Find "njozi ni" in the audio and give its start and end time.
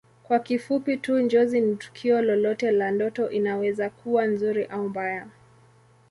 1.19-1.75